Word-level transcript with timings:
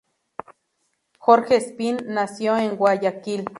Jorge 1.19 1.57
Espín 1.57 1.99
nació 2.07 2.57
en 2.57 2.75
Guayaquil. 2.75 3.45